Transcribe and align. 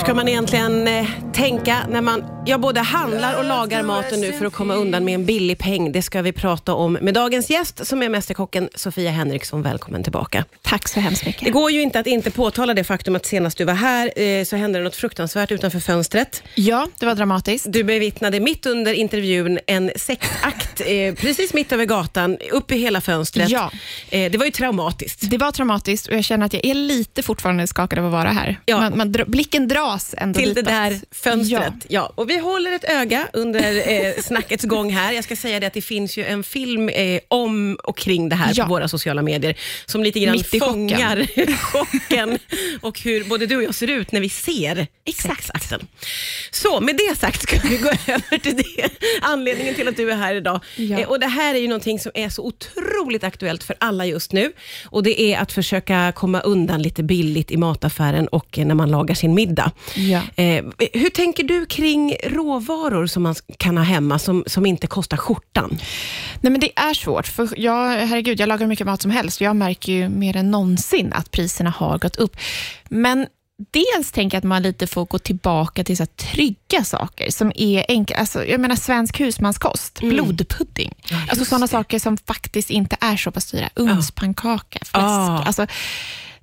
ska 0.00 0.14
man 0.14 0.28
egentligen 0.28 0.88
eh, 0.88 1.06
tänka 1.32 1.86
när 1.88 2.00
man 2.00 2.24
ja, 2.46 2.58
både 2.58 2.80
handlar 2.80 3.38
och 3.38 3.44
lagar 3.44 3.82
maten 3.82 4.20
nu 4.20 4.32
för 4.32 4.46
att 4.46 4.52
komma 4.52 4.74
undan 4.74 5.04
med 5.04 5.14
en 5.14 5.26
billig 5.26 5.58
peng? 5.58 5.92
Det 5.92 6.02
ska 6.02 6.22
vi 6.22 6.32
prata 6.32 6.74
om 6.74 6.92
med 6.92 7.14
dagens 7.14 7.50
gäst 7.50 7.86
som 7.86 8.02
är 8.02 8.08
Mästerkocken 8.08 8.68
Sofia 8.74 9.10
Henriksson. 9.10 9.62
Välkommen 9.62 10.02
tillbaka. 10.02 10.44
Tack 10.62 10.88
så 10.88 11.00
hemskt 11.00 11.26
mycket. 11.26 11.44
Det 11.44 11.50
går 11.50 11.70
ju 11.70 11.82
inte 11.82 12.00
att 12.00 12.06
inte 12.06 12.30
påtala 12.30 12.74
det 12.74 12.84
faktum 12.84 13.16
att 13.16 13.26
senast 13.26 13.58
du 13.58 13.64
var 13.64 13.74
här 13.74 14.20
eh, 14.20 14.44
så 14.44 14.56
hände 14.56 14.78
det 14.78 14.84
något 14.84 14.96
fruktansvärt 14.96 15.52
utanför 15.52 15.80
fönstret. 15.80 16.42
Ja, 16.54 16.88
det 16.98 17.06
var 17.06 17.14
dramatiskt. 17.14 17.66
Du 17.72 17.84
bevittnade 17.84 18.40
mitt 18.40 18.66
under 18.66 18.92
intervjun 18.92 19.58
en 19.66 19.90
sexakt 19.96 20.80
eh, 20.80 21.14
precis 21.14 21.54
mitt 21.54 21.72
över 21.72 21.84
gatan, 21.84 22.38
upp 22.52 22.72
i 22.72 22.76
hela 22.76 23.00
fönstret. 23.00 23.48
Ja. 23.48 23.70
Eh, 24.10 24.30
det 24.30 24.38
var 24.38 24.44
ju 24.44 24.50
traumatiskt. 24.50 25.30
Det 25.30 25.38
var 25.38 25.52
traumatiskt 25.52 26.08
och 26.08 26.14
jag 26.14 26.24
känner 26.24 26.46
att 26.46 26.52
jag 26.52 26.64
är 26.64 26.74
lite 26.74 27.22
fortfarande 27.22 27.66
skakad 27.66 27.98
av 27.98 28.06
att 28.06 28.12
vara 28.12 28.28
här. 28.28 28.60
Ja. 28.66 28.80
Man, 28.80 28.98
man, 28.98 29.12
blicken 29.26 29.68
dras 29.90 30.14
ändå 30.18 30.38
till 30.40 30.48
det 30.48 30.54
ditåt. 30.54 30.64
där 30.72 31.00
fönstret. 31.10 31.62
Ja. 31.88 31.88
Ja. 31.88 32.12
och 32.14 32.30
vi 32.30 32.38
håller 32.38 32.72
ett 32.72 32.84
öga 32.84 33.28
under 33.32 33.88
eh, 33.92 34.22
snackets 34.22 34.64
gång 34.64 34.90
här. 34.92 35.12
Jag 35.12 35.24
ska 35.24 35.36
säga 35.36 35.60
det 35.60 35.66
att 35.66 35.72
det 35.72 35.82
finns 35.82 36.16
ju 36.16 36.24
en 36.24 36.44
film 36.44 36.88
eh, 36.88 37.20
om 37.28 37.78
och 37.84 37.98
kring 37.98 38.28
det 38.28 38.36
här 38.36 38.52
Ja. 38.54 38.64
på 38.64 38.70
våra 38.70 38.88
sociala 38.88 39.22
medier 39.22 39.56
som 39.86 40.02
lite 40.02 40.20
grann 40.20 40.32
Mitt 40.32 40.54
i 40.54 40.60
chocken. 40.60 40.72
fångar 40.88 41.26
chocken 41.56 42.38
och 42.80 43.00
hur 43.00 43.24
både 43.24 43.46
du 43.46 43.56
och 43.56 43.62
jag 43.62 43.74
ser 43.74 43.90
ut 43.90 44.12
när 44.12 44.20
vi 44.20 44.28
ser 44.28 44.86
Exakt. 45.04 45.44
sexakten. 45.46 45.86
Så 46.50 46.80
med 46.80 46.96
det 46.96 47.18
sagt 47.18 47.42
ska 47.42 47.68
vi 47.68 47.76
gå 47.76 47.88
över 48.06 48.38
till 48.38 48.56
det. 48.56 48.88
anledningen 49.22 49.74
till 49.74 49.88
att 49.88 49.96
du 49.96 50.10
är 50.12 50.16
här 50.16 50.34
idag. 50.34 50.60
Ja. 50.76 50.98
Eh, 50.98 51.08
och 51.08 51.20
Det 51.20 51.26
här 51.26 51.54
är 51.54 51.58
ju 51.58 51.68
någonting 51.68 51.98
som 52.00 52.12
är 52.14 52.28
så 52.28 52.42
otroligt 52.46 53.24
aktuellt 53.24 53.62
för 53.64 53.76
alla 53.80 54.06
just 54.06 54.32
nu 54.32 54.52
och 54.84 55.02
det 55.02 55.20
är 55.20 55.38
att 55.38 55.52
försöka 55.52 56.12
komma 56.16 56.40
undan 56.40 56.82
lite 56.82 57.02
billigt 57.02 57.50
i 57.50 57.56
mataffären 57.56 58.28
och 58.28 58.58
eh, 58.58 58.66
när 58.66 58.74
man 58.74 58.90
lagar 58.90 59.14
sin 59.14 59.34
middag. 59.34 59.72
Ja. 59.94 60.22
Eh, 60.36 60.64
hur 60.92 61.10
tänker 61.10 61.44
du 61.44 61.66
kring 61.66 62.16
råvaror 62.24 63.06
som 63.06 63.22
man 63.22 63.34
kan 63.58 63.76
ha 63.76 63.84
hemma 63.84 64.18
som, 64.18 64.44
som 64.46 64.66
inte 64.66 64.86
kostar 64.86 65.16
skjortan? 65.16 65.78
Nej, 66.40 66.52
men 66.52 66.60
det 66.60 66.78
är 66.78 66.94
svårt, 66.94 67.26
för 67.26 67.48
jag, 67.56 67.88
herregud, 67.88 68.40
jag 68.40 68.48
lagar 68.48 68.66
mycket 68.66 68.86
mat 68.86 69.02
som 69.02 69.10
helst 69.10 69.40
och 69.40 69.46
jag 69.46 69.56
märker 69.56 69.92
ju 69.92 70.08
mer 70.08 70.36
än 70.36 70.50
någonsin 70.50 71.12
att 71.12 71.30
priserna 71.30 71.70
har 71.70 71.98
gått 71.98 72.16
upp. 72.16 72.36
Men 72.88 73.26
dels 73.70 74.12
tänker 74.12 74.36
jag 74.36 74.40
att 74.40 74.48
man 74.48 74.62
lite 74.62 74.86
får 74.86 75.04
gå 75.04 75.18
tillbaka 75.18 75.84
till 75.84 75.96
så 75.96 76.06
trygga 76.06 76.84
saker 76.84 77.30
som 77.30 77.52
är 77.54 77.84
enkla. 77.88 78.16
Alltså, 78.16 78.44
jag 78.44 78.60
menar 78.60 78.76
svensk 78.76 79.20
husmanskost, 79.20 80.00
blodpudding. 80.00 80.94
alltså 81.12 81.38
just 81.38 81.50
sådana 81.50 81.66
det. 81.66 81.70
saker 81.70 81.98
som 81.98 82.16
faktiskt 82.16 82.70
inte 82.70 82.96
är 83.00 83.16
så 83.16 83.30
pass 83.30 83.50
dyra. 83.50 83.70
Ugnspannkaka, 83.74 84.78
fläsk. 84.78 84.94
Ah. 84.94 85.42
Alltså, 85.46 85.66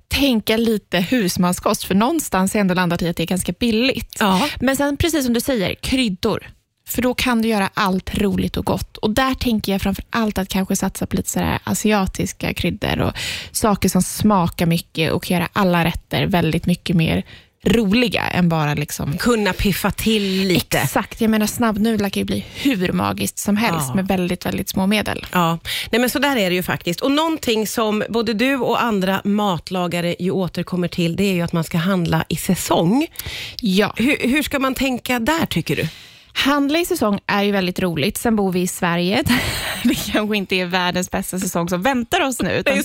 tänka 0.08 0.56
lite 0.56 1.00
husmanskost, 1.00 1.84
för 1.84 1.94
någonstans 1.94 2.52
har 2.52 2.58
jag 2.58 2.60
ändå 2.60 2.74
landat 2.74 3.02
i 3.02 3.08
att 3.08 3.16
det 3.16 3.22
är 3.22 3.26
ganska 3.26 3.52
billigt. 3.52 4.16
Ja. 4.20 4.48
Men 4.60 4.76
sen 4.76 4.96
precis 4.96 5.24
som 5.24 5.34
du 5.34 5.40
säger, 5.40 5.74
kryddor. 5.74 6.50
För 6.88 7.02
då 7.02 7.14
kan 7.14 7.42
du 7.42 7.48
göra 7.48 7.70
allt 7.74 8.18
roligt 8.18 8.56
och 8.56 8.64
gott. 8.64 8.96
Och 8.96 9.10
där 9.10 9.34
tänker 9.34 9.72
jag 9.72 9.82
framför 9.82 10.04
allt 10.10 10.38
att 10.38 10.48
kanske 10.48 10.76
satsa 10.76 11.06
på 11.06 11.16
lite 11.16 11.30
sådär 11.30 11.58
asiatiska 11.64 12.54
kryddor 12.54 13.00
och 13.00 13.12
saker 13.52 13.88
som 13.88 14.02
smakar 14.02 14.66
mycket 14.66 15.12
och 15.12 15.24
kan 15.24 15.36
göra 15.36 15.48
alla 15.52 15.84
rätter 15.84 16.26
väldigt 16.26 16.66
mycket 16.66 16.96
mer 16.96 17.24
roliga 17.64 18.22
än 18.22 18.48
bara 18.48 18.74
liksom 18.74 19.16
Kunna 19.18 19.52
piffa 19.52 19.90
till 19.90 20.46
lite. 20.48 20.78
Exakt, 20.78 21.20
jag 21.20 21.30
menar 21.30 21.46
snabbnudlar 21.46 22.08
kan 22.08 22.20
ju 22.20 22.24
bli 22.24 22.44
hur 22.54 22.92
magiskt 22.92 23.38
som 23.38 23.56
helst 23.56 23.86
Ja. 23.88 23.94
med 23.94 24.08
väldigt, 24.08 24.46
väldigt 24.46 24.68
små 24.68 24.86
medel. 24.86 25.26
Ja, 25.32 25.58
Nej, 25.90 26.00
men 26.00 26.10
så 26.10 26.18
där 26.18 26.36
är 26.36 26.50
det 26.50 26.56
ju 26.56 26.62
faktiskt. 26.62 27.00
Och 27.00 27.10
Någonting 27.12 27.66
som 27.66 28.02
både 28.08 28.34
du 28.34 28.56
och 28.56 28.82
andra 28.82 29.20
matlagare 29.24 30.16
ju 30.18 30.30
återkommer 30.30 30.88
till, 30.88 31.16
det 31.16 31.24
är 31.24 31.32
ju 31.34 31.42
att 31.42 31.52
man 31.52 31.64
ska 31.64 31.78
handla 31.78 32.24
i 32.28 32.36
säsong. 32.36 33.06
Ja. 33.60 33.92
Hur, 33.96 34.16
hur 34.28 34.42
ska 34.42 34.58
man 34.58 34.74
tänka 34.74 35.18
där 35.18 35.46
tycker 35.46 35.76
du? 35.76 35.88
Handla 36.32 36.78
i 36.78 36.84
säsong 36.84 37.20
är 37.26 37.42
ju 37.42 37.52
väldigt 37.52 37.80
roligt. 37.80 38.16
Sen 38.16 38.36
bor 38.36 38.52
vi 38.52 38.60
i 38.60 38.66
Sverige. 38.66 39.22
Det 39.84 39.94
kanske 40.12 40.36
inte 40.36 40.56
är 40.56 40.66
världens 40.66 41.10
bästa 41.10 41.38
säsong 41.38 41.68
som 41.68 41.82
väntar 41.82 42.20
oss 42.20 42.42
nu. 42.42 42.62
Det. 42.64 42.82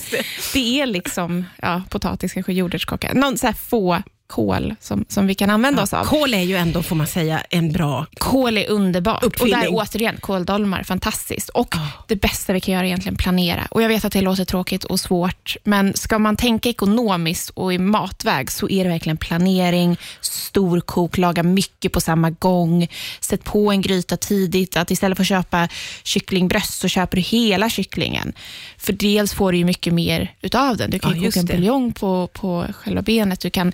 är 0.80 0.86
liksom 0.86 1.44
ja, 1.62 1.82
potatis, 1.90 2.32
kanske 2.32 2.52
jordärtskocka. 2.52 3.10
Någon 3.14 3.38
så 3.38 3.52
få 3.52 4.02
kål 4.26 4.74
som, 4.80 5.04
som 5.08 5.26
vi 5.26 5.34
kan 5.34 5.50
använda 5.50 5.82
oss 5.82 5.92
av. 5.92 6.04
Kål 6.04 6.34
är 6.34 6.42
ju 6.42 6.56
ändå, 6.56 6.82
får 6.82 6.96
man 6.96 7.06
säga, 7.06 7.42
en 7.50 7.72
bra... 7.72 8.06
Kål 8.14 8.58
är 8.58 8.70
underbart. 8.70 9.24
Och 9.40 9.48
där 9.48 9.66
återigen, 9.70 10.16
kåldolmar, 10.20 10.82
fantastiskt. 10.82 11.48
Och 11.48 11.74
det 12.08 12.16
bästa 12.16 12.52
vi 12.52 12.60
kan 12.60 12.74
göra 12.74 12.82
är 12.82 12.86
egentligen 12.86 13.16
planera. 13.16 13.66
Och 13.70 13.82
Jag 13.82 13.88
vet 13.88 14.04
att 14.04 14.12
det 14.12 14.20
låter 14.20 14.44
tråkigt 14.44 14.84
och 14.84 15.00
svårt, 15.00 15.56
men 15.64 15.94
ska 15.94 16.18
man 16.18 16.36
tänka 16.36 16.68
ekonomiskt 16.68 17.50
och 17.50 17.74
i 17.74 17.78
matväg 17.78 18.50
så 18.50 18.68
är 18.68 18.84
det 18.84 18.90
verkligen 18.90 19.16
planering, 19.16 19.96
storkok, 20.20 21.18
laga 21.18 21.42
mycket 21.42 21.92
på 21.92 22.00
samma 22.00 22.30
gång, 22.30 22.88
sätt 23.20 23.44
på 23.44 23.70
en 23.70 23.80
gryta 23.80 24.16
tidigt, 24.16 24.76
att 24.76 24.90
istället 24.90 25.16
för 25.16 25.22
att 25.22 25.28
köpa 25.28 25.68
kycklingbröst 26.02 26.78
så 26.80 26.88
köper 26.88 27.16
du 27.16 27.22
hela 27.22 27.70
kycklingen. 27.70 28.32
För 28.78 28.92
dels 28.92 29.34
får 29.34 29.52
du 29.52 29.58
ju 29.58 29.64
mycket 29.64 29.94
mer 29.94 30.34
utav 30.40 30.76
den. 30.76 30.90
Du 30.90 30.98
kan 30.98 31.16
Ja, 31.16 31.24
koka 31.24 31.40
en 31.40 31.46
buljong 31.46 31.92
på, 31.92 32.28
på 32.32 32.66
själva 32.72 33.02
benet, 33.02 33.40
du, 33.40 33.50
kan, 33.50 33.72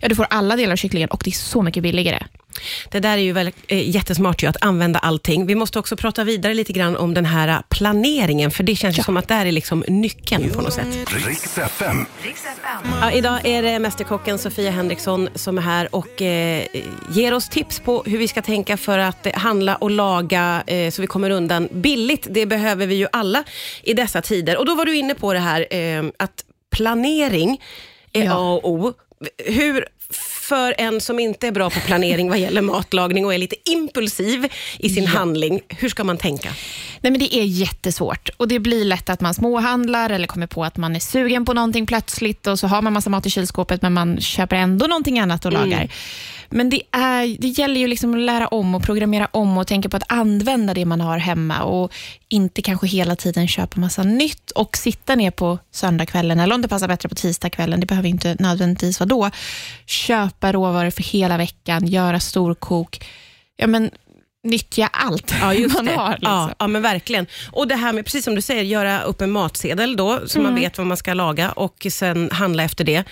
ja, 0.00 0.08
du 0.08 0.14
får 0.14 0.26
alla 0.30 0.56
delar 0.56 0.72
av 0.72 0.76
kycklingen 0.76 1.08
och 1.08 1.22
det 1.24 1.30
är 1.30 1.32
så 1.32 1.62
mycket 1.62 1.82
billigare. 1.82 2.22
Det 2.90 3.00
där 3.00 3.12
är 3.18 3.22
ju 3.22 3.32
väl, 3.32 3.50
eh, 3.68 3.90
jättesmart 3.90 4.42
ju, 4.42 4.46
att 4.46 4.56
använda 4.60 4.98
allting. 4.98 5.46
Vi 5.46 5.54
måste 5.54 5.78
också 5.78 5.96
prata 5.96 6.24
vidare 6.24 6.54
lite 6.54 6.72
grann 6.72 6.96
om 6.96 7.14
den 7.14 7.24
här 7.24 7.48
eh, 7.48 7.58
planeringen, 7.68 8.50
för 8.50 8.62
det 8.64 8.76
känns 8.76 8.98
ju 8.98 9.02
som 9.02 9.16
att 9.16 9.28
där 9.28 9.46
är 9.46 9.52
liksom 9.52 9.84
nyckeln 9.88 10.50
på 10.50 10.62
något 10.62 10.72
sätt. 10.72 10.86
Riks 11.26 11.58
FM. 11.58 12.06
Ja, 13.00 13.12
idag 13.12 13.46
är 13.46 13.62
det 13.62 13.78
Mästerkocken 13.78 14.38
Sofia 14.38 14.70
Henriksson 14.70 15.28
som 15.34 15.58
är 15.58 15.62
här 15.62 15.94
och 15.94 16.22
eh, 16.22 16.64
ger 17.10 17.34
oss 17.34 17.48
tips 17.48 17.80
på 17.80 18.02
hur 18.06 18.18
vi 18.18 18.28
ska 18.28 18.42
tänka 18.42 18.76
för 18.76 18.98
att 18.98 19.26
eh, 19.26 19.32
handla 19.34 19.76
och 19.76 19.90
laga 19.90 20.62
eh, 20.66 20.90
så 20.90 21.02
vi 21.02 21.06
kommer 21.06 21.30
undan 21.30 21.68
billigt. 21.72 22.26
Det 22.30 22.46
behöver 22.46 22.86
vi 22.86 22.94
ju 22.94 23.06
alla 23.12 23.44
i 23.82 23.94
dessa 23.94 24.22
tider. 24.22 24.56
Och 24.58 24.66
Då 24.66 24.74
var 24.74 24.84
du 24.84 24.96
inne 24.96 25.14
på 25.14 25.32
det 25.32 25.38
här 25.38 25.66
eh, 25.74 26.04
att 26.16 26.44
planering 26.70 27.60
är 28.12 28.24
Ja. 28.24 28.32
A 28.34 28.60
och 28.62 28.70
O. 28.70 28.92
Hur 29.46 29.84
för 30.48 30.74
en 30.78 31.00
som 31.00 31.18
inte 31.18 31.46
är 31.46 31.52
bra 31.52 31.70
på 31.70 31.80
planering 31.80 32.28
vad 32.28 32.38
gäller 32.38 32.62
matlagning 32.62 33.26
och 33.26 33.34
är 33.34 33.38
lite 33.38 33.70
impulsiv 33.70 34.52
i 34.78 34.90
sin 34.90 35.06
handling, 35.06 35.60
hur 35.68 35.88
ska 35.88 36.04
man 36.04 36.18
tänka? 36.18 36.48
Nej, 37.00 37.10
men 37.10 37.18
det 37.18 37.36
är 37.36 37.44
jättesvårt 37.44 38.28
och 38.36 38.48
det 38.48 38.58
blir 38.58 38.84
lätt 38.84 39.10
att 39.10 39.20
man 39.20 39.34
småhandlar 39.34 40.10
eller 40.10 40.26
kommer 40.26 40.46
på 40.46 40.64
att 40.64 40.76
man 40.76 40.96
är 40.96 41.00
sugen 41.00 41.44
på 41.44 41.52
någonting 41.52 41.86
plötsligt 41.86 42.46
och 42.46 42.58
så 42.58 42.66
har 42.66 42.82
man 42.82 42.92
massa 42.92 43.10
mat 43.10 43.26
i 43.26 43.30
kylskåpet 43.30 43.82
men 43.82 43.92
man 43.92 44.20
köper 44.20 44.56
ändå 44.56 44.86
någonting 44.86 45.18
annat 45.18 45.44
och 45.44 45.52
lagar. 45.52 45.88
Men 46.50 46.70
det, 46.70 46.82
är, 46.90 47.38
det 47.38 47.48
gäller 47.48 47.80
ju 47.80 47.86
liksom 47.86 48.14
att 48.14 48.20
lära 48.20 48.48
om 48.48 48.74
och 48.74 48.82
programmera 48.82 49.28
om 49.32 49.58
och 49.58 49.66
tänka 49.66 49.88
på 49.88 49.96
att 49.96 50.12
använda 50.12 50.74
det 50.74 50.84
man 50.84 51.00
har 51.00 51.18
hemma 51.18 51.62
och 51.62 51.92
inte 52.28 52.62
kanske 52.62 52.86
hela 52.86 53.16
tiden 53.16 53.48
köpa 53.48 53.80
massa 53.80 54.02
nytt 54.02 54.50
och 54.50 54.76
sitta 54.76 55.14
ner 55.14 55.30
på 55.30 55.58
söndagskvällen 55.70 56.40
eller 56.40 56.54
om 56.54 56.62
det 56.62 56.68
passar 56.68 56.88
bättre 56.88 57.08
på 57.08 57.14
tisdagskvällen, 57.14 57.80
det 57.80 57.86
behöver 57.86 58.08
inte 58.08 58.36
nödvändigtvis 58.38 59.00
vara 59.00 59.08
då. 59.08 59.30
Köpa 60.06 60.52
råvaror 60.52 60.90
för 60.90 61.02
hela 61.02 61.36
veckan, 61.36 61.86
göra 61.86 62.20
storkok. 62.20 63.06
Ja, 63.56 63.66
men 63.66 63.90
nyttja 64.44 64.86
allt 64.92 65.34
Ja, 65.40 65.54
just 65.54 65.74
man 65.74 65.84
det. 65.84 65.92
har. 65.92 66.10
Liksom. 66.10 66.30
ja, 66.32 66.54
ja, 66.58 66.66
men 66.66 66.82
verkligen. 66.82 67.26
Och 67.52 67.68
det 67.68 67.74
här 67.76 67.92
med, 67.92 68.04
precis 68.04 68.24
som 68.24 68.34
du 68.34 68.42
säger, 68.42 68.62
göra 68.62 69.02
upp 69.02 69.20
en 69.20 69.30
matsedel 69.30 69.96
då, 69.96 70.20
så 70.26 70.38
Mm. 70.38 70.52
man 70.52 70.60
vet 70.60 70.78
vad 70.78 70.86
man 70.86 70.96
ska 70.96 71.14
laga 71.14 71.50
och 71.52 71.86
sen 71.90 72.30
handla 72.32 72.62
efter 72.62 72.84
det. 72.84 73.04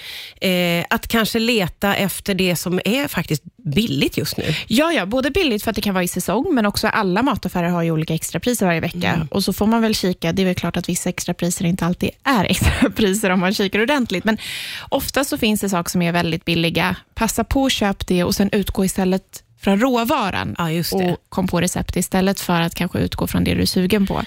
Eh, 0.49 0.85
att 0.91 1.09
kanske 1.09 1.39
leta 1.39 1.95
efter 1.95 2.35
det 2.35 2.57
som 2.57 2.81
är 2.85 3.09
faktiskt 3.09 3.43
billigt 3.65 4.17
just 4.17 4.37
nu. 4.37 4.45
Ja, 4.67 4.93
ja, 4.93 5.07
både 5.07 5.31
billigt 5.31 5.63
för 5.63 5.71
att 5.71 5.75
det 5.77 5.83
kan 5.83 5.95
vara 5.95 6.05
i 6.05 6.09
säsong, 6.09 6.55
men 6.55 6.67
också 6.67 6.89
alla 6.89 7.23
mataffärer 7.23 7.69
har 7.69 7.83
ju 7.83 7.91
olika 7.91 8.15
extrapriser 8.15 8.67
varje 8.67 8.81
vecka. 8.81 9.09
Mm. 9.13 9.27
Och 9.31 9.45
så 9.45 9.53
får 9.53 9.67
man 9.67 9.83
väl 9.83 9.95
kika, 9.95 10.33
det 10.33 10.43
är 10.43 10.47
väl 10.47 10.55
klart 10.55 10.77
att 10.77 10.89
vissa 10.89 11.09
extrapriser 11.09 11.65
inte 11.65 11.87
alltid 11.87 12.11
är 12.25 12.45
extrapriser 12.51 13.31
om 13.31 13.41
man 13.41 13.55
kikar 13.55 13.81
ordentligt, 13.83 14.25
men 14.25 14.39
ofta 14.89 15.25
så 15.25 15.39
finns 15.39 15.61
det 15.61 15.69
saker 15.69 15.91
som 15.91 16.03
är 16.03 16.13
väldigt 16.13 16.45
billiga. 16.45 16.97
Passa 17.15 17.45
på 17.45 17.67
att 17.67 17.73
köp 17.73 18.07
det 18.07 18.25
och 18.25 18.35
sen 18.35 18.49
utgå 18.53 18.85
istället 18.85 19.43
från 19.63 19.81
råvaran 19.81 20.55
Ja, 20.59 20.69
och 20.93 21.17
kom 21.29 21.47
på 21.49 21.61
recept 21.61 21.97
istället 21.97 22.41
för 22.41 22.61
att 22.61 22.75
kanske 22.75 22.99
utgå 22.99 23.27
från 23.27 23.45
det 23.45 23.55
du 23.55 23.63
är 23.63 23.67
sugen 23.67 24.07
på. 24.07 24.23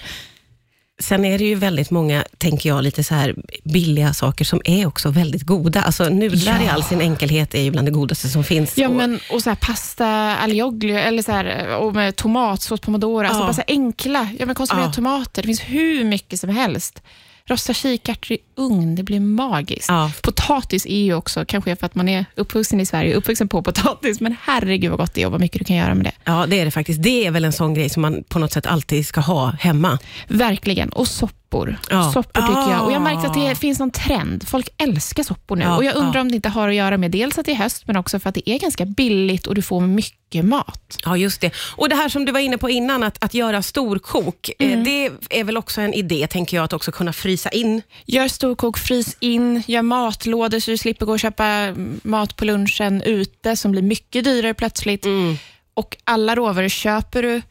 Sen 1.00 1.24
är 1.24 1.38
det 1.38 1.44
ju 1.44 1.54
väldigt 1.54 1.90
många, 1.90 2.24
tänker 2.38 2.68
jag, 2.68 2.82
lite 2.84 3.04
så 3.04 3.14
här 3.14 3.34
billiga 3.64 4.14
saker 4.14 4.44
som 4.44 4.60
är 4.64 4.86
också 4.86 5.10
väldigt 5.10 5.42
goda. 5.42 5.82
Alltså 5.82 6.04
nudlar 6.08 6.58
Ja. 6.60 6.66
i 6.66 6.68
all 6.68 6.82
sin 6.84 7.00
enkelhet 7.00 7.54
är 7.54 7.60
ju 7.62 7.70
bland 7.70 7.86
det 7.86 7.92
godaste 7.92 8.28
som 8.28 8.44
finns. 8.44 8.78
Ja, 8.78 8.88
Och- 8.88 8.94
men, 8.94 9.20
och 9.32 9.42
så 9.42 9.50
här 9.50 9.56
pasta 9.56 10.36
aglio 10.42 10.62
olio, 10.62 10.96
eller 10.98 11.22
så 11.22 11.32
här, 11.32 11.76
och 11.76 11.94
med 11.94 12.16
tomatsås 12.16 12.80
pomodoro. 12.80 13.26
Alltså 13.26 13.40
Ja. 13.40 13.44
bara 13.46 13.52
så 13.52 13.62
enkla. 13.68 14.28
Ja, 14.38 14.46
men 14.46 14.54
konsumerade 14.54 14.88
Ja. 14.88 14.92
tomater. 14.92 15.42
Det 15.42 15.46
finns 15.46 15.60
hur 15.60 16.04
mycket 16.04 16.40
som 16.40 16.50
helst. 16.50 17.02
Rosta 17.48 17.74
kikärtor 17.74 18.36
i 18.36 18.38
ugn, 18.56 18.94
det 18.94 19.02
blir 19.02 19.20
magiskt. 19.20 19.88
Ja. 19.88 20.12
Potatis 20.22 20.86
är 20.86 21.02
ju 21.02 21.14
också, 21.14 21.44
kanske 21.44 21.76
för 21.76 21.86
att 21.86 21.94
man 21.94 22.08
är 22.08 22.24
uppvuxen 22.34 22.80
i 22.80 22.86
Sverige, 22.86 23.14
uppvuxen 23.14 23.48
på 23.48 23.62
potatis, 23.62 24.20
men 24.20 24.36
herregud 24.42 24.90
vad 24.90 24.98
gott 24.98 25.14
det 25.14 25.22
är 25.22 25.26
och 25.26 25.32
vad 25.32 25.40
mycket 25.40 25.58
du 25.58 25.64
kan 25.64 25.76
göra 25.76 25.94
med 25.94 26.04
det. 26.04 26.12
Ja, 26.24 26.46
det 26.46 26.60
är 26.60 26.64
det 26.64 26.70
faktiskt. 26.70 27.02
Det 27.02 27.26
är 27.26 27.30
väl 27.30 27.44
en 27.44 27.52
sån 27.52 27.74
grej 27.74 27.88
som 27.88 28.02
man 28.02 28.24
på 28.28 28.38
något 28.38 28.52
sätt 28.52 28.66
alltid 28.66 29.06
ska 29.06 29.20
ha 29.20 29.50
hemma. 29.50 29.98
Verkligen. 30.28 30.88
Och 30.88 31.08
soppa 31.08 31.45
soppor. 31.46 31.76
Ja. 31.90 32.12
Soppor 32.12 32.40
tycker 32.40 32.70
jag. 32.70 32.84
Och 32.84 32.92
jag 32.92 32.96
har 33.00 33.04
märkt 33.04 33.24
att 33.30 33.36
Ah. 33.36 33.48
det 33.48 33.54
finns 33.54 33.78
någon 33.78 33.90
trend. 33.90 34.48
Folk 34.48 34.68
älskar 34.78 35.22
soppor 35.22 35.56
nu. 35.56 35.64
Ja, 35.64 35.76
och 35.76 35.84
Jag 35.84 35.96
undrar 35.96 36.14
ja. 36.14 36.20
om 36.20 36.28
det 36.30 36.36
inte 36.36 36.48
har 36.48 36.68
att 36.68 36.74
göra 36.74 36.96
med 36.98 37.10
dels 37.10 37.38
att 37.38 37.46
det 37.46 37.52
är 37.52 37.56
höst, 37.56 37.86
men 37.86 37.96
också 37.96 38.18
för 38.18 38.28
att 38.28 38.34
det 38.34 38.50
är 38.50 38.58
ganska 38.58 38.84
billigt 38.84 39.46
och 39.46 39.54
du 39.54 39.62
får 39.62 39.80
mycket 39.80 40.44
mat. 40.44 40.96
Ja, 41.04 41.16
just 41.16 41.40
det. 41.40 41.50
Och 41.76 41.88
det 41.88 41.94
här 41.94 42.08
som 42.08 42.24
du 42.24 42.32
var 42.32 42.40
inne 42.40 42.58
på 42.58 42.70
innan, 42.70 43.02
att, 43.02 43.24
att 43.24 43.34
göra 43.34 43.62
storkok. 43.62 44.50
Mm. 44.58 44.78
Eh, 44.78 44.84
det 44.84 45.10
är 45.40 45.44
väl 45.44 45.56
också 45.56 45.80
en 45.80 45.94
idé, 45.94 46.26
tänker 46.26 46.56
jag, 46.56 46.64
att 46.64 46.72
också 46.72 46.92
kunna 46.92 47.12
frysa 47.12 47.50
in. 47.50 47.82
Gör 48.06 48.28
storkok, 48.28 48.78
frys 48.78 49.16
in, 49.20 49.62
gör 49.66 49.82
matlådor 49.82 50.60
så 50.60 50.70
du 50.70 50.76
slipper 50.76 51.06
gå 51.06 51.12
och 51.12 51.20
köpa 51.20 51.74
mat 52.02 52.36
på 52.36 52.44
lunchen 52.44 53.02
ute 53.02 53.56
som 53.56 53.72
blir 53.72 53.82
mycket 53.82 54.24
dyrare 54.24 54.54
plötsligt. 54.54 55.04
Mm. 55.04 55.36
Och 55.74 55.96
alla 56.04 56.34
råvaror, 56.34 56.68
köper 56.68 57.22
du 57.22 57.42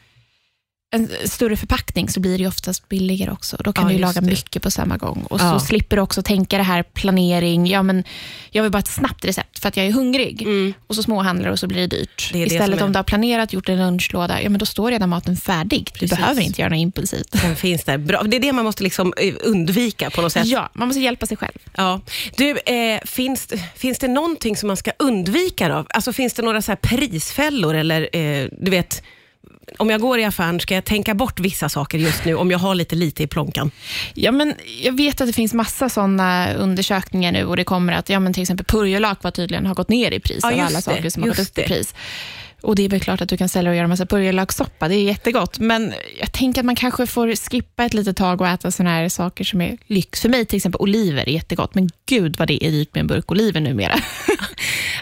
en 0.96 1.10
större 1.26 1.58
förpackning 1.58 2.10
så 2.10 2.20
blir 2.20 2.38
det 2.38 2.48
oftast 2.48 2.90
billigare 2.90 3.32
också. 3.32 3.58
Då 3.60 3.74
kan 3.74 3.88
Ja, 3.88 3.94
du 3.94 4.00
laga 4.00 4.22
det. 4.22 4.28
mycket 4.28 4.62
på 4.64 4.72
samma 4.72 4.98
gång. 4.98 5.24
Och 5.30 5.40
Ja. 5.42 5.60
så 5.60 5.66
slipper 5.66 5.96
du 5.96 6.02
också 6.02 6.22
tänka 6.22 6.58
det 6.58 6.64
här 6.64 6.84
planering. 6.84 7.68
Ja, 7.68 7.84
men 7.84 8.04
jag 8.52 8.64
vill 8.64 8.72
bara 8.72 8.80
ett 8.80 8.88
snabbt 8.88 9.26
recept 9.26 9.60
för 9.60 9.68
att 9.68 9.78
jag 9.78 9.86
är 9.86 9.92
hungrig. 9.92 10.48
Och 10.88 10.96
så 10.96 11.04
småhandlar 11.04 11.50
och 11.50 11.60
så 11.60 11.68
blir 11.68 11.80
det 11.88 11.88
dyrt. 11.98 12.30
Det 12.34 12.40
det 12.40 12.46
Istället 12.46 12.80
är- 12.80 12.84
om 12.86 12.92
du 12.92 12.98
har 13.00 13.04
planerat, 13.04 13.54
gjort 13.54 13.70
en 13.70 13.78
lunchlåda, 13.78 14.42
ja, 14.42 14.50
men 14.50 14.60
då 14.60 14.66
står 14.66 14.92
redan 14.92 15.10
maten 15.10 15.38
färdig. 15.38 15.86
Du 15.94 16.00
Precis. 16.00 16.18
behöver 16.18 16.42
inte 16.42 16.62
göra 16.62 16.70
något 16.70 16.78
impulsivt. 16.80 17.32
Den 17.42 17.56
finns 17.56 17.84
där. 17.84 17.98
Bra. 17.98 18.24
Det 18.24 18.36
är 18.38 18.42
det 18.42 18.54
man 18.54 18.66
måste 18.66 18.84
liksom 18.84 19.14
eh, 19.18 19.34
undvika 19.44 20.10
på 20.10 20.22
något 20.22 20.32
sätt. 20.34 20.46
Ja, 20.48 20.70
man 20.74 20.88
måste 20.88 21.02
hjälpa 21.02 21.26
sig 21.26 21.38
själv. 21.38 21.58
Ja. 21.76 22.02
Du, 22.38 22.50
eh, 22.58 23.00
finns, 23.06 23.48
finns 23.76 24.00
det 24.00 24.08
någonting 24.08 24.56
som 24.58 24.68
man 24.68 24.78
ska 24.78 24.92
undvika 25.00 25.68
då? 25.70 25.86
Alltså 25.90 26.14
finns 26.14 26.34
det 26.34 26.42
några 26.42 26.62
så 26.62 26.72
här 26.72 26.76
prisfällor 26.82 27.76
eller 27.76 28.10
eh, 28.16 28.48
du 28.62 28.72
vet, 28.72 29.04
om 29.78 29.90
jag 29.90 30.02
går 30.02 30.20
i 30.20 30.24
affären, 30.24 30.60
ska 30.60 30.76
jag 30.76 30.86
tänka 30.86 31.14
bort 31.14 31.40
vissa 31.40 31.70
saker 31.70 31.98
just 31.98 32.26
nu 32.26 32.36
om 32.36 32.52
jag 32.52 32.60
har 32.60 32.76
lite 32.76 32.96
lite 32.96 33.24
i 33.24 33.28
plånkan? 33.28 33.72
Ja, 34.14 34.32
men 34.32 34.54
jag 34.82 34.98
vet 34.98 35.22
att 35.22 35.28
det 35.28 35.34
finns 35.34 35.54
massa 35.54 35.90
sådana 35.90 36.54
undersökningar 36.54 37.32
nu 37.32 37.46
och 37.46 37.58
det 37.58 37.64
kommer 37.64 37.94
att 37.94 38.10
ja, 38.10 38.20
men 38.20 38.34
till 38.34 38.42
exempel 38.42 38.66
purjolök 38.66 39.24
var 39.24 39.32
tydligen 39.32 39.66
har 39.66 39.76
gått 39.76 39.90
ner 39.90 40.12
i 40.12 40.20
pris 40.20 40.40
Ja, 40.44 40.54
av 40.54 40.60
alla 40.60 40.70
det, 40.70 40.82
saker 40.82 41.10
som 41.10 41.24
har 41.24 41.30
gått 41.30 41.40
upp 41.40 41.58
i 41.58 41.64
pris. 41.64 41.94
Och 42.66 42.76
Det 42.76 42.86
är 42.86 42.90
väl 42.90 43.00
klart 43.00 43.22
att 43.22 43.30
du 43.30 43.38
kan 43.38 43.50
sälja 43.50 43.72
och 43.72 43.78
göra 43.78 43.88
massa 43.88 44.06
purjolökssoppa, 44.06 44.88
det 44.88 44.96
är 44.96 45.04
jättegott. 45.04 45.60
Men 45.60 45.94
jag 46.20 46.32
tänker 46.32 46.62
att 46.62 46.66
man 46.66 46.76
kanske 46.76 47.08
får 47.08 47.50
skippa 47.50 47.86
ett 47.86 47.94
litet 47.94 48.18
tag 48.18 48.42
och 48.42 48.48
äta 48.48 48.72
såna 48.72 48.90
här 48.90 49.10
saker 49.10 49.44
som 49.44 49.62
är 49.62 49.78
lyx. 49.88 50.22
För 50.22 50.30
mig 50.30 50.46
till 50.46 50.58
exempel 50.58 50.82
oliver 50.82 51.30
är 51.30 51.34
jättegott, 51.34 51.76
men 51.76 51.90
gud 52.06 52.36
vad 52.38 52.48
det 52.48 52.66
är 52.66 52.72
dyrt 52.72 52.94
med 52.94 53.02
en 53.02 53.08
burk 53.08 53.32
oliver 53.32 53.62
numera. 53.62 54.00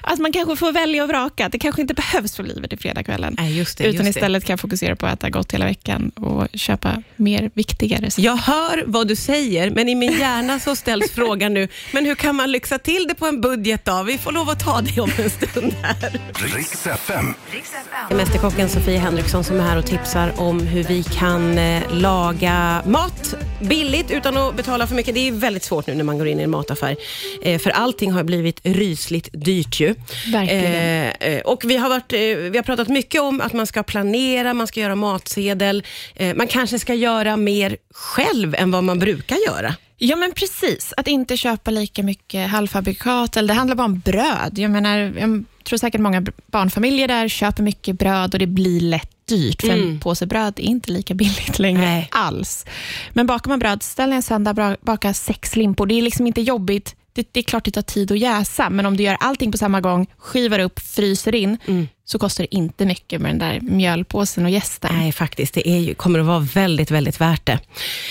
att 0.02 0.20
man 0.24 0.32
kanske 0.32 0.56
får 0.56 0.72
välja 0.72 1.04
och 1.04 1.10
vraka. 1.10 1.50
Det 1.50 1.60
kanske 1.60 1.82
inte 1.82 1.94
behövs 1.94 2.40
oliver 2.40 2.68
till 2.68 2.80
fredagskvällen. 2.80 3.36
Nej, 3.40 3.58
just 3.58 3.78
det. 3.78 3.84
Utan 3.84 3.94
just 3.94 4.04
det. 4.04 4.10
istället 4.20 4.46
kan 4.46 4.54
jag 4.54 4.60
fokusera 4.60 4.96
på 4.96 5.06
att 5.06 5.14
äta 5.14 5.30
gott 5.30 5.54
hela 5.54 5.66
veckan 5.66 6.10
och 6.10 6.48
köpa 6.54 7.04
mer 7.16 7.52
viktigare 7.54 8.12
saker. 8.12 8.24
Jag 8.26 8.36
hör 8.36 8.84
vad 8.88 9.08
du 9.08 9.16
säger, 9.16 9.72
men 9.72 9.90
i 9.90 9.96
min 9.96 10.20
hjärna 10.20 10.60
så 10.60 10.76
ställs 10.76 11.12
frågan 11.16 11.54
nu, 11.54 11.68
men 11.92 12.06
hur 12.06 12.16
kan 12.16 12.36
man 12.36 12.52
lyxa 12.52 12.80
till 12.80 13.06
det 13.08 13.16
på 13.16 13.26
en 13.26 13.42
budget 13.42 13.86
då? 13.86 14.04
Vi 14.04 14.18
får 14.18 14.32
lov 14.32 14.50
att 14.50 14.60
ta 14.60 14.82
det 14.82 15.02
om 15.02 15.12
en 15.18 15.30
stund 15.30 15.74
här. 15.82 16.22
Riks 16.56 16.88
FM. 16.88 17.34
Mästerkocken 18.12 18.70
Sofie 18.70 18.98
Henriksson 18.98 19.44
som 19.44 19.60
är 19.60 19.64
här 19.64 19.78
och 19.78 19.86
tipsar 19.86 20.34
om 20.38 20.60
hur 20.60 20.84
vi 20.84 21.04
kan 21.04 21.58
eh, 21.58 21.84
laga 21.94 22.84
mat 22.86 23.36
billigt 23.62 24.12
utan 24.12 24.38
att 24.38 24.56
betala 24.56 24.88
för 24.88 24.96
mycket. 24.96 25.16
Det 25.16 25.28
är 25.28 25.32
väldigt 25.32 25.64
svårt 25.64 25.88
nu 25.88 25.96
när 25.96 26.04
man 26.04 26.18
går 26.18 26.28
in 26.28 26.40
i 26.40 26.44
en 26.44 26.50
mataffär, 26.50 26.96
eh, 27.42 27.60
för 27.60 27.70
allting 27.70 28.12
har 28.12 28.24
blivit 28.24 28.60
rysligt 28.64 29.30
dyrt 29.34 29.80
ju. 29.80 29.96
Verkligen. 30.32 31.12
Eh, 31.20 31.42
och 31.42 31.64
vi 31.66 31.78
har, 31.78 31.90
varit, 31.90 32.14
vi 32.14 32.52
har 32.56 32.64
pratat 32.64 32.88
mycket 32.88 33.22
om 33.22 33.42
att 33.42 33.54
man 33.54 33.68
ska 33.68 33.84
planera, 33.84 34.54
man 34.54 34.68
ska 34.68 34.80
göra 34.80 34.96
matsedel, 34.96 35.84
man 36.36 36.48
kanske 36.48 36.80
ska 36.80 36.94
göra 36.94 37.38
mer 37.38 37.78
själv 37.94 38.56
än 38.56 38.72
vad 38.72 38.84
man 38.84 39.00
brukar 39.00 39.38
göra. 39.48 39.76
Ja, 39.98 40.16
men 40.16 40.32
precis. 40.32 40.94
Att 40.98 41.08
inte 41.08 41.38
köpa 41.38 41.72
lika 41.72 42.04
mycket 42.04 42.50
halvfabrikat. 42.50 43.38
Eller 43.38 43.48
det 43.48 43.54
handlar 43.54 43.76
bara 43.76 43.86
om 43.86 44.00
bröd. 44.00 44.52
Jag, 44.56 44.72
menar, 44.72 45.14
tror 45.64 45.78
säkert 45.78 46.02
många 46.02 46.26
barnfamiljer 46.48 47.08
där 47.08 47.28
köper 47.28 47.64
mycket 47.64 48.00
bröd 48.00 48.34
och 48.34 48.40
det 48.40 48.48
blir 48.48 48.82
lätt 48.82 49.10
dyrt. 49.26 49.62
För 49.62 49.70
en 49.70 50.00
påse 50.00 50.26
bröd 50.26 50.54
är 50.60 50.64
inte 50.64 50.92
lika 50.92 51.14
billigt 51.14 51.60
längre 51.60 51.82
Nej. 51.82 52.08
alls. 52.12 52.66
Men 53.14 53.26
bakar 53.28 53.50
man 53.50 53.60
bröd, 53.60 53.84
ställ 53.84 54.14
en 54.14 54.24
söndag 54.24 54.54
bra- 54.54 54.78
baka 54.82 55.14
sex 55.14 55.56
limpor. 55.56 55.86
Det 55.86 55.96
är 55.96 56.02
liksom 56.02 56.28
inte 56.28 56.42
jobbigt. 56.42 56.96
Det, 57.14 57.28
det 57.32 57.40
är 57.40 57.44
klart 57.44 57.66
det 57.66 57.72
tar 57.72 57.82
tid 57.82 58.12
att 58.12 58.20
jäsa, 58.20 58.70
men 58.70 58.86
om 58.86 58.98
du 58.98 59.04
gör 59.04 59.18
allting 59.20 59.52
på 59.52 59.58
samma 59.58 59.82
gång, 59.82 60.08
skivar 60.18 60.60
upp, 60.60 60.80
fryser 60.80 61.36
in, 61.36 61.58
så 62.06 62.20
kostar 62.20 62.44
det 62.44 62.56
inte 62.56 62.86
mycket 62.86 63.22
med 63.22 63.32
den 63.32 63.40
där 63.40 63.60
mjölpåsen 63.62 64.46
och 64.46 64.50
jästen. 64.52 64.96
Nej, 64.96 65.12
faktiskt. 65.12 65.54
Det 65.54 65.70
är 65.70 65.80
ju, 65.80 65.94
kommer 65.94 66.20
att 66.20 66.26
vara 66.26 66.40
väldigt, 66.40 66.92
väldigt 66.92 67.22
värt 67.22 67.46
det. 67.46 67.60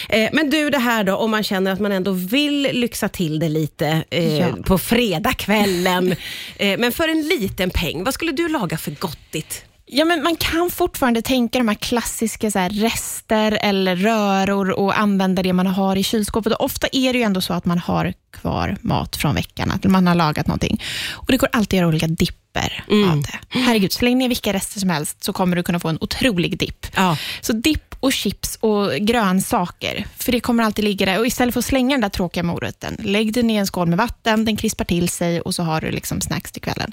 Eh, 0.09 0.31
men 0.33 0.51
du, 0.51 0.71
det 0.71 0.79
här 0.79 1.05
då, 1.05 1.17
om 1.17 1.31
man 1.31 1.43
känner 1.43 1.73
att 1.73 1.81
man 1.81 1.93
ändå 1.93 2.11
vill 2.13 2.63
lyxa 2.73 3.09
till 3.09 3.39
det 3.39 3.49
lite 3.49 4.05
eh, 4.11 4.39
Ja. 4.39 4.49
på 4.65 4.79
fredagskvällen, 4.79 6.13
eh, 6.57 6.79
men 6.79 6.93
för 6.93 7.09
en 7.09 7.23
liten 7.29 7.71
peng, 7.71 8.05
vad 8.05 8.15
skulle 8.15 8.33
du 8.33 8.49
laga 8.49 8.79
för 8.79 8.91
gottigt? 8.91 9.65
Ja, 9.95 10.05
men 10.05 10.23
man 10.23 10.37
kan 10.37 10.71
fortfarande 10.71 11.23
tänka 11.23 11.59
de 11.59 11.69
här 11.69 11.75
klassiska 11.75 12.51
så 12.51 12.59
här, 12.59 12.71
rester 12.71 13.59
eller 13.63 13.97
röror 13.97 14.71
och 14.71 14.99
använda 14.99 15.43
det 15.43 15.53
man 15.53 15.67
har 15.67 15.97
i 15.97 16.03
kylskåpet. 16.03 16.53
Och 16.53 16.65
ofta 16.65 16.89
är 16.93 17.13
det 17.13 17.19
ju 17.19 17.25
ändå 17.25 17.41
så 17.41 17.55
att 17.55 17.65
man 17.65 17.79
har 17.79 18.13
kvar 18.31 18.77
mat 18.81 19.17
från 19.17 19.35
veckan, 19.35 19.71
att 19.71 19.85
man 19.85 20.07
har 20.07 20.15
lagat 20.15 20.47
någonting. 20.47 20.83
Och 21.13 21.27
Det 21.27 21.37
går 21.37 21.49
alltid 21.53 21.77
att 21.77 21.81
göra 21.81 21.89
olika 21.89 22.07
dipper 22.53 22.85
av 23.13 23.23
det. 23.23 23.39
Herregud, 23.49 23.93
släng 23.93 24.19
ner 24.19 24.29
vilka 24.29 24.53
rester 24.53 24.81
som 24.81 24.91
helst 24.91 25.25
så 25.25 25.33
kommer 25.33 25.57
du 25.57 25.63
kunna 25.63 25.81
få 25.81 25.89
en 25.89 25.99
otrolig 26.01 26.59
dipp. 26.59 26.87
Ja. 26.97 27.17
Så 27.41 27.53
dipp 27.53 27.95
och 28.01 28.13
chips 28.13 28.59
och 28.61 28.93
grönsaker, 28.93 30.07
för 30.17 30.33
det 30.33 30.41
kommer 30.41 30.65
alltid 30.65 30.85
ligga 30.85 31.07
där. 31.07 31.19
Och 31.19 31.27
istället 31.27 31.55
för 31.55 31.59
att 31.59 31.65
slänga 31.65 31.95
den 31.95 32.01
där 32.01 32.09
tråkiga 32.09 32.43
moroten, 32.43 32.97
lägg 32.99 33.33
den 33.33 33.51
i 33.51 33.55
en 33.55 33.67
skål 33.67 33.89
med 33.89 33.99
vatten, 33.99 34.45
den 34.45 34.57
krispar 34.57 34.85
till 34.85 35.09
sig 35.09 35.41
och 35.41 35.55
så 35.55 35.63
har 35.63 35.81
du 35.81 35.91
liksom 35.91 36.21
snacks 36.21 36.53
till 36.53 36.63
kvällen. 36.63 36.93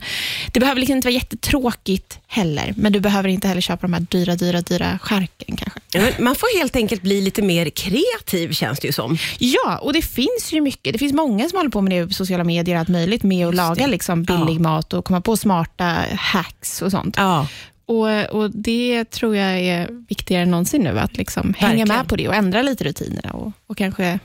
Det 0.52 0.60
behöver 0.60 0.80
liksom 0.80 0.96
inte 0.96 1.08
vara 1.08 1.14
jättetråkigt 1.14 2.20
heller, 2.28 2.74
men 2.78 2.92
du 2.94 3.00
behöver 3.00 3.30
inte 3.30 3.48
heller 3.48 3.62
köpa 3.62 3.82
de 3.82 3.94
här 3.94 4.06
dyra, 4.10 4.36
dyra, 4.36 4.62
dyra 4.62 5.00
skärken 5.02 5.56
kanske. 5.58 5.80
Ja, 5.92 6.02
Man 6.20 6.36
får 6.36 6.60
helt 6.60 6.76
enkelt 6.76 7.02
bli 7.02 7.22
lite 7.22 7.42
mer 7.42 7.70
kreativ, 7.70 8.54
känns 8.54 8.80
det 8.80 8.88
ju 8.88 8.94
som. 8.94 9.18
Ja, 9.38 9.78
och 9.78 9.94
det 9.94 10.02
finns 10.02 10.50
ju 10.52 10.62
mycket. 10.62 10.94
Det 10.94 11.00
finns 11.00 11.14
många 11.14 11.50
som 11.50 11.58
håller 11.58 11.70
på 11.70 11.82
med 11.82 11.92
det 11.92 12.08
på 12.08 12.14
sociala 12.14 12.44
medier, 12.44 12.78
allt 12.78 12.90
möjligt, 12.90 13.24
med 13.24 13.48
att 13.48 13.56
laga 13.56 13.88
liksom 13.88 14.24
billig 14.24 14.60
mat 14.60 14.94
och 14.94 15.06
komma 15.06 15.22
på 15.22 15.38
smarta 15.50 16.06
hacks 16.18 16.82
och 16.82 16.92
sånt. 16.92 17.16
Ja. 17.18 17.48
Och, 17.86 18.26
och 18.42 18.52
Det 18.52 19.06
tror 19.06 19.36
jag 19.36 19.60
är 19.60 19.88
viktigare 20.10 20.44
än 20.44 20.52
någonsin 20.52 20.82
nu, 20.82 21.00
att 21.00 21.18
liksom 21.18 21.54
hänga 21.58 21.86
med 21.86 22.08
på 22.08 22.16
det 22.16 22.28
och 22.28 22.36
ändra 22.36 22.62
lite 22.62 22.84
rutinerna 22.84 23.32
och, 23.32 23.52
och 23.68 23.78
kanske 23.78 24.20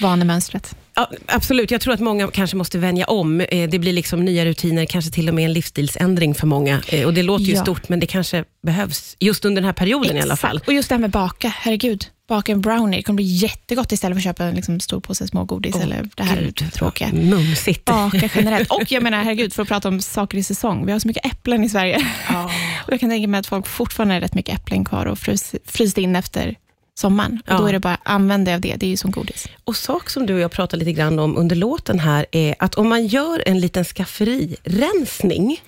vanemönstret. 0.00 0.76
Ja, 0.94 1.10
absolut, 1.26 1.70
jag 1.70 1.80
tror 1.80 1.94
att 1.94 2.00
många 2.00 2.28
kanske 2.28 2.56
måste 2.56 2.78
vänja 2.78 3.06
om. 3.06 3.40
Eh, 3.40 3.68
Det 3.70 3.78
blir 3.78 3.92
liksom 3.92 4.24
nya 4.24 4.44
rutiner, 4.44 4.84
kanske 4.84 5.10
till 5.10 5.28
och 5.28 5.34
med 5.34 5.44
en 5.44 5.52
livsstilsändring 5.52 6.34
för 6.34 6.46
många. 6.46 6.80
Eh, 6.88 7.06
Och 7.06 7.14
Det 7.14 7.22
låter 7.22 7.44
ju 7.44 7.54
Ja. 7.54 7.62
stort, 7.62 7.88
men 7.88 8.00
det 8.00 8.06
kanske 8.06 8.44
behövs 8.62 9.16
just 9.20 9.44
under 9.44 9.62
den 9.62 9.66
här 9.66 9.72
perioden 9.72 10.16
i 10.16 10.20
alla 10.20 10.36
fall. 10.36 10.60
Och 10.66 10.72
just 10.72 10.88
det 10.88 10.94
här 10.94 11.00
med 11.00 11.10
baka, 11.10 11.48
herregud. 11.48 12.04
Baka 12.30 12.52
en 12.52 12.60
brownie, 12.60 12.96
det 12.96 13.02
kommer 13.02 13.16
bli 13.16 13.24
jättegott 13.24 13.92
istället 13.92 14.16
för 14.16 14.20
att 14.20 14.24
köpa 14.24 14.44
en 14.44 14.54
liksom, 14.54 14.80
stor 14.80 15.00
påse 15.00 15.26
smågodis 15.26 15.76
eller 15.76 16.08
det 16.14 16.22
här 16.22 16.40
Gud, 16.40 16.72
tråkiga. 16.72 17.08
Mumsigt. 17.12 17.84
Baka 17.84 18.30
generellt. 18.34 18.70
Och 18.70 18.92
jag 18.92 19.02
menar, 19.02 19.18
herregud, 19.24 19.52
för 19.52 19.62
att 19.62 19.68
prata 19.68 19.88
om 19.88 20.00
saker 20.00 20.38
i 20.38 20.42
säsong. 20.42 20.86
Vi 20.86 20.92
har 20.92 20.98
så 20.98 21.08
mycket 21.08 21.26
äpplen 21.26 21.64
i 21.64 21.68
Sverige. 21.68 21.96
Och 22.86 22.92
jag 22.92 23.00
kan 23.00 23.10
tänka 23.10 23.28
mig 23.28 23.40
att 23.40 23.46
folk 23.46 23.66
fortfarande 23.66 24.14
har 24.14 24.20
rätt 24.20 24.34
mycket 24.34 24.54
äpplen 24.54 24.84
kvar 24.84 25.06
och 25.06 25.18
frys, 25.18 25.54
fryst 25.64 25.98
in 25.98 26.16
efter 26.16 26.56
sommaren. 26.98 27.42
Och 27.46 27.52
Ja. 27.52 27.58
Då 27.58 27.66
är 27.66 27.72
det 27.72 27.80
bara, 27.80 27.98
använd 28.02 28.46
det 28.46 28.54
av 28.54 28.60
det. 28.60 28.74
Det 28.76 28.86
är 28.86 28.90
ju 28.90 28.96
som 28.96 29.10
godis. 29.10 29.48
Och 29.64 29.76
sak 29.76 30.10
som 30.10 30.26
du 30.26 30.34
och 30.34 30.40
jag 30.40 30.50
pratade 30.50 30.84
lite 30.84 30.98
grann 30.98 31.18
om 31.18 31.36
under 31.36 31.56
låten 31.56 31.98
här 31.98 32.26
är 32.32 32.54
att 32.58 32.74
om 32.74 32.88
man 32.88 33.06
gör 33.06 33.42
en 33.46 33.60
liten 33.60 33.84
skafferirensning, 33.84 35.60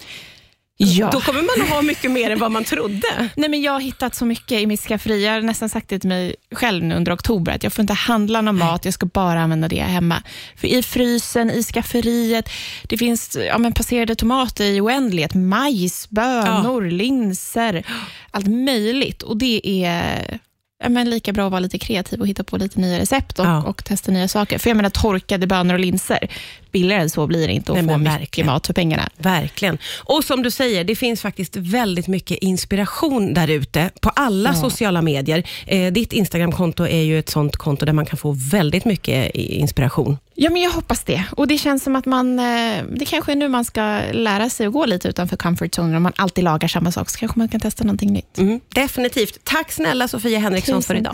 Ja. 0.76 1.10
då 1.12 1.20
kommer 1.20 1.42
man 1.42 1.66
att 1.66 1.74
ha 1.74 1.82
mycket 1.82 2.10
mer 2.10 2.30
än 2.30 2.38
vad 2.38 2.50
man 2.50 2.64
trodde. 2.64 3.06
Nej, 3.36 3.48
men 3.50 3.62
jag 3.62 3.72
har 3.72 3.80
hittat 3.80 4.14
så 4.14 4.24
mycket 4.24 4.60
i 4.60 4.66
mitt 4.66 4.80
skafferi. 4.80 5.24
Jag 5.24 5.32
har 5.32 5.40
nästan 5.40 5.68
sagt 5.68 5.88
det 5.88 5.98
till 5.98 6.08
mig 6.08 6.34
själv 6.54 6.84
nu 6.84 6.94
under 6.94 7.14
oktober, 7.14 7.52
att 7.52 7.62
jag 7.62 7.72
får 7.72 7.82
inte 7.82 7.92
handla 7.94 8.40
någon 8.40 8.58
mat, 8.58 8.84
jag 8.84 8.94
ska 8.94 9.06
bara 9.06 9.40
använda 9.40 9.68
det 9.68 9.80
hemma. 9.82 10.22
För 10.56 10.68
i 10.68 10.82
frysen, 10.82 11.50
i 11.50 11.62
skafferiet, 11.62 12.48
det 12.82 12.96
finns 12.98 13.38
ja, 13.48 13.58
men 13.58 13.72
passerade 13.72 14.14
tomater 14.14 14.64
i 14.64 14.80
oändlighet, 14.80 15.34
majs, 15.34 16.10
bönor, 16.10 16.82
linser, 16.90 17.86
allt 18.30 18.46
möjligt. 18.46 19.22
Och 19.22 19.36
det 19.36 19.84
är 19.84 20.38
ja, 20.82 20.88
men 20.88 21.10
lika 21.10 21.32
bra 21.32 21.44
att 21.46 21.50
vara 21.52 21.60
lite 21.60 21.78
kreativ 21.78 22.20
och 22.20 22.26
hitta 22.28 22.44
på 22.44 22.56
lite 22.56 22.80
nya 22.80 22.98
recept 22.98 23.38
och, 23.38 23.46
Ja. 23.46 23.62
och 23.62 23.84
testa 23.84 24.12
nya 24.12 24.28
saker. 24.28 24.58
För 24.58 24.70
jag 24.70 24.76
menar 24.76 24.90
torkade 24.90 25.46
bönor 25.46 25.74
och 25.74 25.80
linser, 25.80 26.28
billigare 26.72 27.02
än 27.02 27.10
så 27.10 27.26
blir 27.26 27.46
det 27.48 27.52
inte 27.54 27.72
att 27.72 27.78
Nej, 27.84 27.94
få 27.94 27.98
mycket 27.98 28.20
verkligen. 28.20 28.46
mat 28.46 28.66
för 28.66 28.74
pengarna. 28.74 29.08
Verkligen. 29.18 29.78
Och 30.04 30.24
som 30.24 30.42
du 30.42 30.50
säger, 30.50 30.84
det 30.84 30.96
finns 30.96 31.20
faktiskt 31.22 31.56
väldigt 31.56 32.08
mycket 32.08 32.38
inspiration 32.40 33.34
där 33.34 33.50
ute 33.50 33.90
på 34.00 34.10
alla 34.10 34.50
Ja. 34.54 34.60
sociala 34.60 35.02
medier. 35.02 35.42
Eh, 35.66 35.92
ditt 35.92 36.12
Instagramkonto 36.12 36.86
är 36.86 37.02
ju 37.02 37.18
ett 37.18 37.28
sånt 37.28 37.56
konto 37.56 37.86
där 37.86 37.92
man 37.92 38.06
kan 38.06 38.18
få 38.18 38.32
väldigt 38.50 38.84
mycket 38.84 39.36
i- 39.36 39.54
inspiration. 39.58 40.16
Ja, 40.34 40.50
men 40.50 40.62
jag 40.62 40.70
hoppas 40.70 41.04
det. 41.04 41.24
Och 41.36 41.46
Det 41.48 41.58
känns 41.58 41.82
som 41.84 41.96
att 41.96 42.06
man, 42.06 42.38
eh, 42.38 42.82
det 42.96 43.04
kanske 43.04 43.32
är 43.32 43.36
nu 43.36 43.48
man 43.48 43.64
ska 43.64 44.00
lära 44.12 44.50
sig 44.50 44.66
att 44.66 44.72
gå 44.72 44.86
lite 44.86 45.08
utanför 45.08 45.36
comfort 45.36 45.70
zone. 45.78 45.96
Om 45.96 46.02
man 46.02 46.12
alltid 46.16 46.44
lagar 46.44 46.68
samma 46.68 46.92
sak, 46.92 47.10
så 47.10 47.18
kanske 47.18 47.38
man 47.38 47.48
kan 47.48 47.60
testa 47.60 47.84
någonting 47.84 48.12
nytt. 48.12 48.38
Mm, 48.38 48.60
definitivt. 48.74 49.38
Tack 49.44 49.72
snälla 49.72 50.08
Sofia 50.08 50.38
Henriksson 50.38 50.74
Tusen 50.74 50.82
för 50.82 50.94
idag. 50.94 51.10